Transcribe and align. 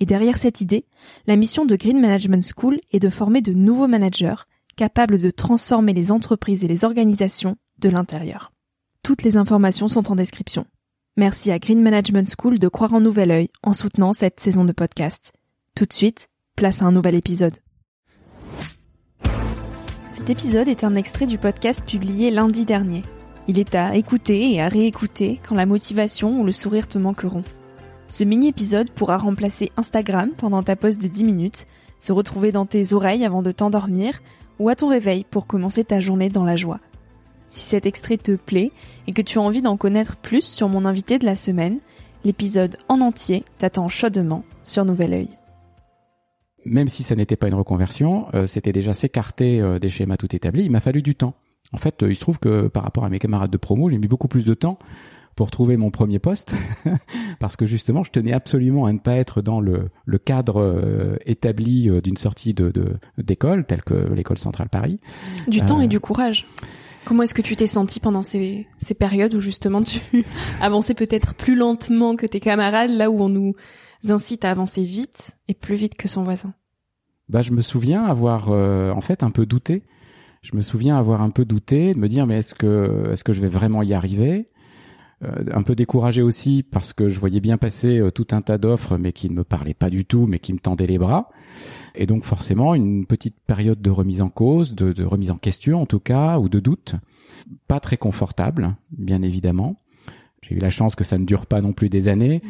et 0.00 0.06
derrière 0.06 0.38
cette 0.38 0.62
idée, 0.62 0.86
la 1.26 1.36
mission 1.36 1.66
de 1.66 1.76
Green 1.76 2.00
Management 2.00 2.42
School 2.56 2.80
est 2.90 2.98
de 2.98 3.10
former 3.10 3.42
de 3.42 3.52
nouveaux 3.52 3.86
managers 3.86 4.34
capables 4.76 5.20
de 5.20 5.30
transformer 5.30 5.92
les 5.92 6.10
entreprises 6.10 6.64
et 6.64 6.68
les 6.68 6.84
organisations 6.86 7.56
de 7.78 7.90
l'intérieur. 7.90 8.50
Toutes 9.02 9.22
les 9.22 9.36
informations 9.36 9.88
sont 9.88 10.10
en 10.10 10.16
description. 10.16 10.64
Merci 11.18 11.50
à 11.50 11.58
Green 11.58 11.82
Management 11.82 12.32
School 12.38 12.58
de 12.58 12.68
croire 12.68 12.94
en 12.94 13.00
nouvel 13.00 13.30
œil 13.30 13.48
en 13.62 13.74
soutenant 13.74 14.14
cette 14.14 14.40
saison 14.40 14.64
de 14.64 14.72
podcast. 14.72 15.32
Tout 15.74 15.84
de 15.84 15.92
suite, 15.92 16.28
place 16.56 16.80
à 16.80 16.86
un 16.86 16.92
nouvel 16.92 17.14
épisode. 17.14 17.56
Cet 20.16 20.30
épisode 20.30 20.68
est 20.68 20.84
un 20.84 20.96
extrait 20.96 21.26
du 21.26 21.36
podcast 21.36 21.82
publié 21.84 22.30
lundi 22.30 22.64
dernier. 22.64 23.02
Il 23.48 23.58
est 23.58 23.74
à 23.74 23.96
écouter 23.96 24.54
et 24.54 24.62
à 24.62 24.68
réécouter 24.68 25.40
quand 25.46 25.54
la 25.54 25.66
motivation 25.66 26.40
ou 26.40 26.44
le 26.44 26.52
sourire 26.52 26.88
te 26.88 26.98
manqueront. 26.98 27.44
Ce 28.10 28.24
mini-épisode 28.24 28.90
pourra 28.90 29.18
remplacer 29.18 29.70
Instagram 29.76 30.30
pendant 30.36 30.64
ta 30.64 30.74
pause 30.74 30.98
de 30.98 31.06
10 31.06 31.22
minutes, 31.22 31.66
se 32.00 32.10
retrouver 32.10 32.50
dans 32.50 32.66
tes 32.66 32.92
oreilles 32.92 33.24
avant 33.24 33.40
de 33.40 33.52
t'endormir 33.52 34.20
ou 34.58 34.68
à 34.68 34.74
ton 34.74 34.88
réveil 34.88 35.24
pour 35.30 35.46
commencer 35.46 35.84
ta 35.84 36.00
journée 36.00 36.28
dans 36.28 36.44
la 36.44 36.56
joie. 36.56 36.80
Si 37.46 37.60
cet 37.60 37.86
extrait 37.86 38.16
te 38.16 38.34
plaît 38.34 38.72
et 39.06 39.12
que 39.12 39.22
tu 39.22 39.38
as 39.38 39.42
envie 39.42 39.62
d'en 39.62 39.76
connaître 39.76 40.16
plus 40.16 40.42
sur 40.42 40.68
mon 40.68 40.86
invité 40.86 41.20
de 41.20 41.24
la 41.24 41.36
semaine, 41.36 41.78
l'épisode 42.24 42.78
en 42.88 43.00
entier 43.00 43.44
t'attend 43.58 43.88
chaudement 43.88 44.44
sur 44.64 44.84
Nouvel 44.84 45.12
Oeil. 45.12 45.28
Même 46.64 46.88
si 46.88 47.04
ça 47.04 47.14
n'était 47.14 47.36
pas 47.36 47.46
une 47.46 47.54
reconversion, 47.54 48.26
euh, 48.34 48.48
c'était 48.48 48.72
déjà 48.72 48.92
s'écarter 48.92 49.60
euh, 49.60 49.78
des 49.78 49.88
schémas 49.88 50.16
tout 50.16 50.34
établis, 50.34 50.64
il 50.64 50.72
m'a 50.72 50.80
fallu 50.80 51.00
du 51.00 51.14
temps. 51.14 51.34
En 51.72 51.76
fait, 51.76 52.02
euh, 52.02 52.10
il 52.10 52.16
se 52.16 52.20
trouve 52.20 52.40
que 52.40 52.66
par 52.66 52.82
rapport 52.82 53.04
à 53.04 53.08
mes 53.08 53.20
camarades 53.20 53.52
de 53.52 53.56
promo, 53.56 53.88
j'ai 53.88 53.98
mis 53.98 54.08
beaucoup 54.08 54.26
plus 54.26 54.44
de 54.44 54.54
temps 54.54 54.80
pour 55.36 55.50
trouver 55.50 55.76
mon 55.76 55.90
premier 55.90 56.18
poste, 56.18 56.52
parce 57.40 57.56
que 57.56 57.66
justement, 57.66 58.04
je 58.04 58.10
tenais 58.10 58.32
absolument 58.32 58.86
à 58.86 58.92
ne 58.92 58.98
pas 58.98 59.16
être 59.16 59.42
dans 59.42 59.60
le, 59.60 59.88
le 60.04 60.18
cadre 60.18 60.60
euh, 60.60 61.16
établi 61.24 61.88
euh, 61.88 62.00
d'une 62.00 62.16
sortie 62.16 62.54
de 62.54 62.72
d'école, 63.18 63.64
telle 63.64 63.82
que 63.82 63.94
l'école 64.12 64.38
centrale 64.38 64.68
Paris. 64.68 65.00
Du 65.48 65.60
temps 65.62 65.80
et 65.80 65.88
du 65.88 66.00
courage. 66.00 66.46
Comment 67.04 67.22
est-ce 67.22 67.34
que 67.34 67.42
tu 67.42 67.56
t'es 67.56 67.66
senti 67.66 67.98
pendant 67.98 68.22
ces, 68.22 68.66
ces 68.76 68.94
périodes 68.94 69.34
où 69.34 69.40
justement 69.40 69.82
tu 69.82 70.00
avançais 70.60 70.94
peut-être 70.94 71.34
plus 71.34 71.56
lentement 71.56 72.16
que 72.16 72.26
tes 72.26 72.40
camarades, 72.40 72.90
là 72.90 73.10
où 73.10 73.20
on 73.22 73.30
nous 73.30 73.54
incite 74.08 74.44
à 74.44 74.50
avancer 74.50 74.84
vite 74.84 75.32
et 75.48 75.54
plus 75.54 75.76
vite 75.76 75.96
que 75.96 76.08
son 76.08 76.22
voisin? 76.22 76.52
Bah, 77.28 77.42
je 77.42 77.52
me 77.52 77.62
souviens 77.62 78.04
avoir 78.04 78.50
en 78.50 79.00
fait 79.00 79.22
un 79.22 79.30
peu 79.30 79.46
douté. 79.46 79.82
Je 80.42 80.56
me 80.56 80.62
souviens 80.62 80.96
avoir 80.96 81.22
un 81.22 81.30
peu 81.30 81.44
douté, 81.44 81.94
de 81.94 81.98
me 81.98 82.08
dire 82.08 82.26
mais 82.26 82.38
est-ce 82.38 82.54
que 82.54 83.10
est-ce 83.12 83.24
que 83.24 83.32
je 83.32 83.40
vais 83.40 83.48
vraiment 83.48 83.82
y 83.82 83.94
arriver? 83.94 84.40
euh, 84.40 84.59
un 85.22 85.62
peu 85.62 85.74
découragé 85.74 86.22
aussi 86.22 86.62
parce 86.62 86.92
que 86.92 87.08
je 87.08 87.20
voyais 87.20 87.40
bien 87.40 87.58
passer 87.58 87.98
euh, 87.98 88.10
tout 88.10 88.28
un 88.32 88.40
tas 88.40 88.56
d'offres 88.56 88.96
mais 88.96 89.12
qui 89.12 89.28
ne 89.28 89.34
me 89.34 89.44
parlaient 89.44 89.74
pas 89.74 89.90
du 89.90 90.04
tout 90.04 90.26
mais 90.26 90.38
qui 90.38 90.52
me 90.52 90.58
tendaient 90.58 90.86
les 90.86 90.98
bras. 90.98 91.28
Et 91.94 92.06
donc 92.06 92.24
forcément 92.24 92.74
une 92.74 93.04
petite 93.04 93.36
période 93.46 93.82
de 93.82 93.90
remise 93.90 94.22
en 94.22 94.30
cause 94.30 94.74
de, 94.74 95.04
remise 95.04 95.30
en 95.30 95.36
question 95.36 95.82
en 95.82 95.86
tout 95.86 96.00
cas 96.00 96.38
ou 96.38 96.48
de 96.48 96.60
doute. 96.60 96.94
Pas 97.68 97.80
très 97.80 97.96
confortable 97.96 98.76
bien 98.92 99.22
évidemment. 99.22 99.76
J'ai 100.42 100.54
eu 100.54 100.58
la 100.58 100.70
chance 100.70 100.94
que 100.94 101.04
ça 101.04 101.18
ne 101.18 101.24
dure 101.24 101.46
pas 101.46 101.60
non 101.60 101.74
plus 101.74 101.90
des 101.90 102.08
années. 102.08 102.40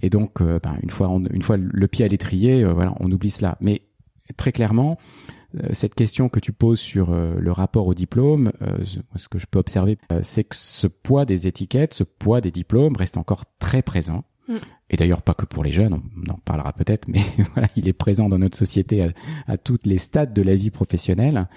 Et 0.00 0.10
donc 0.10 0.40
euh, 0.40 0.60
ben, 0.62 0.76
une 0.82 0.90
fois 0.90 1.10
une 1.32 1.42
fois 1.42 1.56
le 1.56 1.88
pied 1.88 2.04
à 2.04 2.08
l'étrier 2.08 2.64
voilà 2.64 2.94
on 3.00 3.10
oublie 3.10 3.30
cela. 3.30 3.58
Mais 3.60 3.82
très 4.36 4.52
clairement 4.52 4.96
euh, 4.96 5.41
cette 5.72 5.94
question 5.94 6.28
que 6.28 6.40
tu 6.40 6.52
poses 6.52 6.80
sur 6.80 7.12
euh, 7.12 7.34
le 7.38 7.52
rapport 7.52 7.86
au 7.86 7.94
diplôme, 7.94 8.52
euh, 8.62 8.84
ce 9.16 9.28
que 9.28 9.38
je 9.38 9.46
peux 9.46 9.58
observer, 9.58 9.98
c'est 10.22 10.44
que 10.44 10.56
ce 10.56 10.86
poids 10.86 11.24
des 11.24 11.46
étiquettes, 11.46 11.94
ce 11.94 12.04
poids 12.04 12.40
des 12.40 12.50
diplômes 12.50 12.96
reste 12.96 13.16
encore 13.16 13.44
très 13.58 13.82
présent. 13.82 14.24
Et 14.92 14.96
d'ailleurs 14.96 15.22
pas 15.22 15.34
que 15.34 15.46
pour 15.46 15.64
les 15.64 15.72
jeunes, 15.72 15.94
on 15.94 16.30
en 16.30 16.38
parlera 16.44 16.72
peut-être, 16.72 17.08
mais 17.08 17.22
voilà, 17.54 17.68
il 17.76 17.88
est 17.88 17.92
présent 17.92 18.28
dans 18.28 18.38
notre 18.38 18.56
société 18.56 19.02
à, 19.02 19.08
à 19.46 19.56
toutes 19.56 19.86
les 19.86 19.98
stades 19.98 20.32
de 20.32 20.42
la 20.42 20.54
vie 20.54 20.70
professionnelle. 20.70 21.48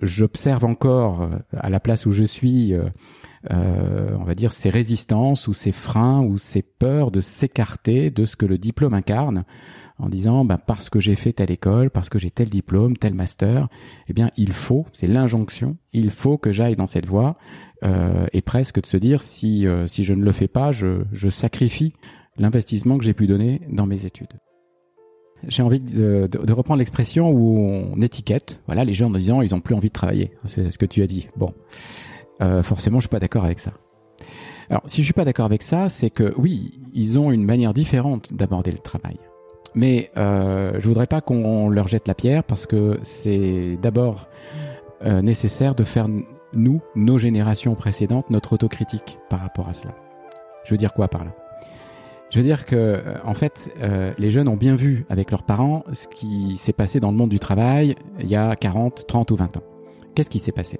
J'observe 0.00 0.64
encore 0.64 1.28
à 1.56 1.68
la 1.68 1.80
place 1.80 2.06
où 2.06 2.12
je 2.12 2.24
suis, 2.24 2.74
euh, 3.50 4.16
on 4.18 4.24
va 4.24 4.34
dire, 4.34 4.52
ces 4.52 4.70
résistances 4.70 5.48
ou 5.48 5.52
ces 5.52 5.72
freins 5.72 6.20
ou 6.22 6.38
ces 6.38 6.62
peurs 6.62 7.10
de 7.10 7.20
s'écarter 7.20 8.10
de 8.10 8.24
ce 8.24 8.36
que 8.36 8.46
le 8.46 8.58
diplôme 8.58 8.94
incarne 8.94 9.44
en 9.98 10.08
disant 10.08 10.44
ben, 10.44 10.58
parce 10.58 10.90
que 10.90 11.00
j'ai 11.00 11.14
fait 11.14 11.32
telle 11.32 11.50
école, 11.50 11.90
parce 11.90 12.08
que 12.08 12.18
j'ai 12.18 12.30
tel 12.30 12.48
diplôme, 12.48 12.96
tel 12.96 13.14
master, 13.14 13.68
eh 14.08 14.12
bien 14.12 14.30
il 14.36 14.52
faut, 14.52 14.86
c'est 14.92 15.06
l'injonction, 15.06 15.76
il 15.92 16.10
faut 16.10 16.38
que 16.38 16.52
j'aille 16.52 16.76
dans 16.76 16.86
cette 16.86 17.06
voie 17.06 17.36
euh, 17.84 18.26
et 18.32 18.42
presque 18.42 18.80
de 18.80 18.86
se 18.86 18.96
dire 18.96 19.22
si 19.22 19.66
euh, 19.66 19.86
si 19.86 20.04
je 20.04 20.14
ne 20.14 20.24
le 20.24 20.32
fais 20.32 20.48
pas, 20.48 20.72
je, 20.72 21.04
je 21.12 21.28
sacrifie 21.28 21.94
l'investissement 22.38 22.75
que 22.82 23.04
j'ai 23.04 23.14
pu 23.14 23.26
donner 23.26 23.60
dans 23.70 23.86
mes 23.86 24.04
études. 24.04 24.38
J'ai 25.46 25.62
envie 25.62 25.80
de, 25.80 26.28
reprendre 26.52 26.78
l'expression 26.78 27.30
où 27.30 27.58
on 27.58 28.00
étiquette, 28.00 28.60
voilà, 28.66 28.84
les 28.84 28.94
gens 28.94 29.08
en 29.08 29.10
disant 29.10 29.42
ils 29.42 29.54
ont 29.54 29.60
plus 29.60 29.74
envie 29.74 29.88
de 29.88 29.92
travailler. 29.92 30.32
C'est 30.46 30.70
ce 30.70 30.78
que 30.78 30.86
tu 30.86 31.02
as 31.02 31.06
dit. 31.06 31.28
Bon, 31.36 31.52
euh, 32.42 32.62
forcément, 32.62 32.98
je 32.98 33.02
suis 33.02 33.10
pas 33.10 33.20
d'accord 33.20 33.44
avec 33.44 33.58
ça. 33.58 33.72
Alors, 34.70 34.82
si 34.86 35.02
je 35.02 35.06
suis 35.06 35.12
pas 35.12 35.24
d'accord 35.24 35.46
avec 35.46 35.62
ça, 35.62 35.88
c'est 35.88 36.10
que 36.10 36.34
oui, 36.38 36.80
ils 36.92 37.18
ont 37.18 37.30
une 37.30 37.44
manière 37.44 37.72
différente 37.72 38.32
d'aborder 38.32 38.72
le 38.72 38.78
travail. 38.78 39.16
Mais 39.74 40.10
euh, 40.16 40.72
je 40.80 40.88
voudrais 40.88 41.06
pas 41.06 41.20
qu'on 41.20 41.68
leur 41.68 41.86
jette 41.86 42.08
la 42.08 42.14
pierre 42.14 42.42
parce 42.42 42.66
que 42.66 42.98
c'est 43.02 43.78
d'abord 43.80 44.28
euh, 45.04 45.20
nécessaire 45.22 45.74
de 45.74 45.84
faire 45.84 46.08
nous, 46.54 46.80
nos 46.94 47.18
générations 47.18 47.74
précédentes, 47.74 48.30
notre 48.30 48.54
autocritique 48.54 49.18
par 49.28 49.40
rapport 49.40 49.68
à 49.68 49.74
cela. 49.74 49.94
Je 50.64 50.72
veux 50.72 50.78
dire 50.78 50.94
quoi 50.94 51.08
par 51.08 51.24
là? 51.24 51.45
Je 52.36 52.42
veux 52.42 52.46
dire 52.46 52.66
que 52.66 52.76
euh, 52.76 53.14
en 53.24 53.32
fait, 53.32 53.72
euh, 53.80 54.12
les 54.18 54.28
jeunes 54.28 54.46
ont 54.46 54.58
bien 54.58 54.76
vu 54.76 55.06
avec 55.08 55.30
leurs 55.30 55.42
parents 55.42 55.84
ce 55.94 56.06
qui 56.06 56.58
s'est 56.58 56.74
passé 56.74 57.00
dans 57.00 57.10
le 57.10 57.16
monde 57.16 57.30
du 57.30 57.38
travail 57.38 57.96
il 58.20 58.28
y 58.28 58.36
a 58.36 58.54
40, 58.54 59.06
30 59.06 59.30
ou 59.30 59.36
20 59.36 59.56
ans. 59.56 59.62
Qu'est-ce 60.14 60.28
qui 60.28 60.38
s'est 60.38 60.52
passé? 60.52 60.78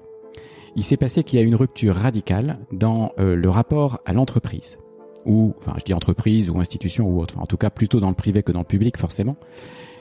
Il 0.75 0.83
s'est 0.83 0.97
passé 0.97 1.23
qu'il 1.23 1.39
y 1.39 1.41
a 1.41 1.45
une 1.45 1.55
rupture 1.55 1.95
radicale 1.95 2.59
dans 2.71 3.11
euh, 3.17 3.35
le 3.35 3.49
rapport 3.49 4.01
à 4.05 4.13
l'entreprise 4.13 4.77
ou, 5.25 5.55
enfin, 5.57 5.73
je 5.79 5.83
dis 5.83 5.95
entreprise 5.95 6.51
ou 6.51 6.59
institution 6.59 7.09
ou 7.09 7.19
autre, 7.19 7.39
en 7.39 7.47
tout 7.47 7.57
cas 7.57 7.71
plutôt 7.71 7.99
dans 7.99 8.09
le 8.09 8.15
privé 8.15 8.43
que 8.43 8.51
dans 8.51 8.59
le 8.59 8.65
public 8.65 8.95
forcément. 8.95 9.35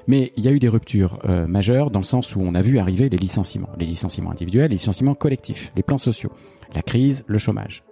Mais 0.06 0.33
il 0.37 0.45
y 0.45 0.49
a 0.49 0.53
eu 0.53 0.59
des 0.59 0.69
ruptures 0.69 1.21
euh, 1.25 1.47
majeures 1.47 1.91
dans 1.91 2.00
le 2.00 2.05
sens 2.05 2.37
où 2.37 2.41
on 2.43 2.55
a 2.55 2.61
vu 2.61 2.78
arriver 2.78 3.09
les 3.09 3.16
licenciements, 3.16 3.71
les 3.78 3.87
licenciements 3.87 4.31
individuels, 4.31 4.69
les 4.69 4.77
licenciements 4.77 5.15
collectifs, 5.15 5.72
les 5.75 5.83
plans 5.83 5.97
sociaux, 5.97 6.33
la 6.75 6.83
crise, 6.83 7.25
le 7.27 7.39
chômage. 7.39 7.83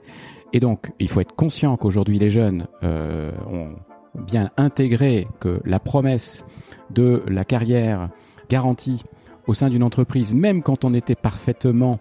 Et 0.55 0.61
donc, 0.61 0.93
il 1.01 1.09
faut 1.09 1.21
être 1.21 1.35
conscient 1.35 1.77
qu'aujourd'hui 1.77 2.21
les 2.21 2.31
jeunes 2.31 2.69
euh, 2.85 3.33
ont 3.51 3.75
bien 4.15 4.53
intégré 4.57 5.27
que 5.41 5.61
la 5.65 5.81
promesse 5.81 6.47
de 6.91 7.25
la 7.27 7.45
carrière 7.45 8.09
garantie 8.49 9.03
au 9.49 9.55
sein 9.55 9.69
d'une 9.69 9.83
entreprise, 9.83 10.33
même 10.33 10.63
quand 10.63 10.85
on 10.85 10.95
était 10.95 11.17
parfaitement 11.17 11.99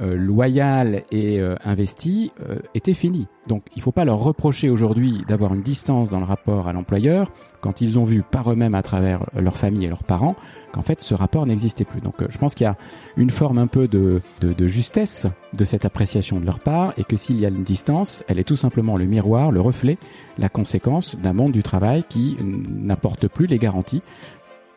loyal 0.00 1.02
et 1.10 1.40
euh, 1.40 1.56
investi 1.64 2.32
euh, 2.48 2.58
était 2.74 2.94
fini. 2.94 3.26
Donc 3.46 3.64
il 3.74 3.78
ne 3.78 3.82
faut 3.82 3.92
pas 3.92 4.04
leur 4.04 4.18
reprocher 4.18 4.70
aujourd'hui 4.70 5.24
d'avoir 5.26 5.54
une 5.54 5.62
distance 5.62 6.10
dans 6.10 6.18
le 6.18 6.24
rapport 6.24 6.68
à 6.68 6.72
l'employeur 6.72 7.32
quand 7.60 7.80
ils 7.80 7.98
ont 7.98 8.04
vu 8.04 8.22
par 8.22 8.52
eux-mêmes 8.52 8.74
à 8.74 8.82
travers 8.82 9.24
leur 9.34 9.56
famille 9.56 9.84
et 9.84 9.88
leurs 9.88 10.04
parents 10.04 10.36
qu'en 10.72 10.82
fait 10.82 11.00
ce 11.00 11.14
rapport 11.14 11.46
n'existait 11.46 11.84
plus. 11.84 12.00
Donc 12.00 12.14
je 12.28 12.38
pense 12.38 12.54
qu'il 12.54 12.64
y 12.64 12.68
a 12.68 12.76
une 13.16 13.30
forme 13.30 13.58
un 13.58 13.66
peu 13.66 13.88
de, 13.88 14.20
de, 14.40 14.52
de, 14.52 14.66
justesse 14.66 15.26
de 15.54 15.64
cette 15.64 15.84
appréciation 15.84 16.38
de 16.40 16.46
leur 16.46 16.60
part 16.60 16.92
et 16.98 17.04
que 17.04 17.16
s'il 17.16 17.40
y 17.40 17.46
a 17.46 17.48
une 17.48 17.64
distance, 17.64 18.22
elle 18.28 18.38
est 18.38 18.44
tout 18.44 18.56
simplement 18.56 18.96
le 18.96 19.06
miroir, 19.06 19.50
le 19.50 19.60
reflet, 19.60 19.98
la 20.36 20.48
conséquence 20.48 21.16
d'un 21.16 21.32
monde 21.32 21.52
du 21.52 21.62
travail 21.62 22.04
qui 22.08 22.36
n'apporte 22.42 23.28
plus 23.28 23.46
les 23.46 23.58
garanties 23.58 24.02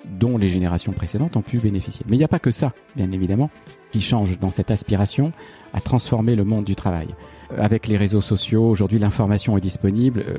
dont 0.05 0.37
les 0.37 0.47
générations 0.47 0.91
précédentes 0.91 1.35
ont 1.37 1.41
pu 1.41 1.59
bénéficier. 1.59 2.05
Mais 2.07 2.15
il 2.15 2.19
n'y 2.19 2.25
a 2.25 2.29
pas 2.29 2.39
que 2.39 2.51
ça, 2.51 2.73
bien 2.95 3.11
évidemment, 3.11 3.49
qui 3.91 4.01
change 4.01 4.39
dans 4.39 4.51
cette 4.51 4.71
aspiration 4.71 5.31
à 5.73 5.81
transformer 5.81 6.35
le 6.35 6.43
monde 6.43 6.65
du 6.65 6.75
travail. 6.75 7.07
Avec 7.57 7.87
les 7.87 7.97
réseaux 7.97 8.21
sociaux, 8.21 8.67
aujourd'hui 8.69 8.99
l'information 8.99 9.57
est 9.57 9.61
disponible. 9.61 10.23
Euh, 10.27 10.37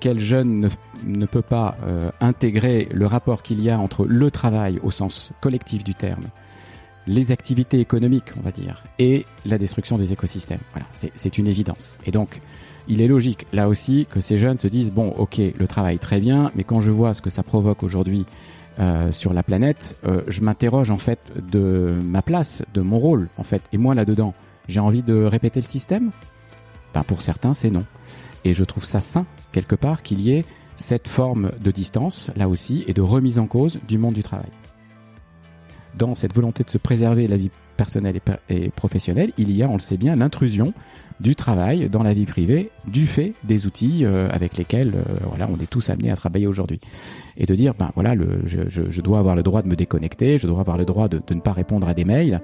quel 0.00 0.18
jeune 0.18 0.70
ne, 1.06 1.26
peut 1.26 1.42
pas 1.42 1.76
euh, 1.84 2.10
intégrer 2.20 2.88
le 2.92 3.06
rapport 3.06 3.42
qu'il 3.42 3.60
y 3.60 3.70
a 3.70 3.78
entre 3.78 4.04
le 4.04 4.30
travail 4.30 4.78
au 4.82 4.90
sens 4.90 5.32
collectif 5.40 5.82
du 5.82 5.94
terme, 5.94 6.24
les 7.06 7.32
activités 7.32 7.80
économiques, 7.80 8.36
on 8.38 8.42
va 8.42 8.52
dire, 8.52 8.84
et 8.98 9.24
la 9.46 9.58
destruction 9.58 9.96
des 9.96 10.12
écosystèmes. 10.12 10.60
Voilà, 10.72 10.86
c'est 10.92 11.38
une 11.38 11.46
évidence. 11.46 11.98
Et 12.04 12.10
donc, 12.10 12.40
il 12.86 13.00
est 13.00 13.08
logique, 13.08 13.46
là 13.52 13.68
aussi, 13.68 14.06
que 14.10 14.20
ces 14.20 14.38
jeunes 14.38 14.58
se 14.58 14.68
disent, 14.68 14.90
bon, 14.90 15.08
ok, 15.16 15.40
le 15.58 15.66
travail 15.66 15.98
très 15.98 16.20
bien, 16.20 16.52
mais 16.54 16.64
quand 16.64 16.80
je 16.80 16.90
vois 16.90 17.14
ce 17.14 17.22
que 17.22 17.30
ça 17.30 17.42
provoque 17.42 17.82
aujourd'hui 17.82 18.26
euh, 18.78 19.10
sur 19.10 19.32
la 19.32 19.42
planète, 19.42 19.96
euh, 20.06 20.22
je 20.28 20.40
m'interroge 20.40 20.90
en 20.90 20.96
fait 20.96 21.18
de 21.50 21.98
ma 22.02 22.22
place, 22.22 22.62
de 22.74 22.80
mon 22.80 22.98
rôle 22.98 23.28
en 23.36 23.42
fait. 23.42 23.62
Et 23.72 23.78
moi 23.78 23.94
là-dedans, 23.94 24.34
j'ai 24.68 24.80
envie 24.80 25.02
de 25.02 25.24
répéter 25.24 25.60
le 25.60 25.66
système? 25.66 26.10
Ben, 26.94 27.02
Pour 27.02 27.22
certains, 27.22 27.54
c'est 27.54 27.70
non. 27.70 27.84
Et 28.44 28.54
je 28.54 28.64
trouve 28.64 28.84
ça 28.84 29.00
sain, 29.00 29.26
quelque 29.52 29.74
part, 29.74 30.02
qu'il 30.02 30.20
y 30.20 30.32
ait 30.32 30.44
cette 30.76 31.08
forme 31.08 31.50
de 31.60 31.70
distance, 31.72 32.30
là 32.36 32.48
aussi, 32.48 32.84
et 32.86 32.94
de 32.94 33.02
remise 33.02 33.38
en 33.40 33.46
cause 33.46 33.80
du 33.88 33.98
monde 33.98 34.14
du 34.14 34.22
travail. 34.22 34.50
Dans 35.96 36.14
cette 36.14 36.34
volonté 36.34 36.62
de 36.62 36.70
se 36.70 36.78
préserver 36.78 37.26
la 37.26 37.36
vie 37.36 37.50
personnelle 37.78 38.20
et, 38.50 38.68
professionnelle, 38.70 39.32
il 39.38 39.50
y 39.52 39.62
a, 39.62 39.68
on 39.68 39.74
le 39.74 39.80
sait 39.80 39.96
bien, 39.96 40.16
l'intrusion 40.16 40.74
du 41.20 41.34
travail 41.34 41.88
dans 41.88 42.02
la 42.02 42.12
vie 42.12 42.26
privée 42.26 42.70
du 42.86 43.06
fait 43.06 43.32
des 43.44 43.66
outils 43.66 44.04
euh, 44.04 44.28
avec 44.30 44.56
lesquels 44.56 44.92
euh, 44.94 45.14
voilà 45.26 45.48
on 45.50 45.56
est 45.58 45.68
tous 45.68 45.88
amenés 45.88 46.10
à 46.10 46.16
travailler 46.16 46.46
aujourd'hui. 46.46 46.80
Et 47.36 47.46
de 47.46 47.54
dire 47.54 47.74
ben 47.76 47.90
voilà 47.94 48.14
le, 48.14 48.42
je, 48.44 48.68
je, 48.68 49.00
dois 49.00 49.18
avoir 49.18 49.34
le 49.34 49.42
droit 49.42 49.62
de 49.62 49.68
me 49.68 49.74
déconnecter 49.74 50.38
je 50.38 50.46
dois 50.46 50.60
avoir 50.60 50.76
le 50.76 50.84
droit 50.84 51.08
de, 51.08 51.20
de 51.26 51.34
ne 51.34 51.40
pas 51.40 51.52
répondre 51.52 51.88
à 51.88 51.94
des 51.94 52.04
mails 52.04 52.40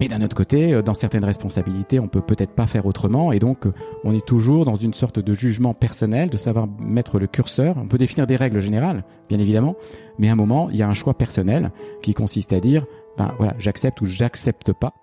mais 0.00 0.08
d'un 0.08 0.22
autre 0.22 0.34
côté, 0.34 0.72
euh, 0.72 0.82
dans 0.82 0.94
certaines 0.94 1.24
responsabilités, 1.24 2.00
on 2.00 2.08
peut 2.08 2.22
peut-être 2.22 2.52
pas 2.52 2.66
faire 2.66 2.86
autrement, 2.86 3.30
et 3.32 3.38
donc 3.38 3.66
on 4.02 4.12
est 4.12 4.26
toujours 4.26 4.64
dans 4.64 4.74
une 4.74 4.94
sorte 4.94 5.18
de 5.18 5.34
jugement 5.34 5.74
personnel, 5.74 6.30
de 6.30 6.36
savoir 6.36 6.66
mettre 6.80 7.18
le 7.18 7.26
curseur. 7.26 7.76
On 7.76 7.86
peut 7.86 7.98
définir 7.98 8.26
des 8.26 8.36
règles 8.36 8.60
générales, 8.60 9.04
bien 9.28 9.38
évidemment, 9.38 9.76
mais 10.18 10.30
à 10.30 10.32
un 10.32 10.36
moment, 10.36 10.70
il 10.70 10.76
y 10.76 10.82
a 10.82 10.88
un 10.88 10.94
choix 10.94 11.14
personnel 11.14 11.70
qui 12.02 12.14
consiste 12.14 12.52
à 12.52 12.60
dire, 12.60 12.86
ben 13.18 13.34
voilà, 13.36 13.54
j'accepte 13.58 14.00
ou 14.00 14.06
j'accepte 14.06 14.72
pas 14.72 14.94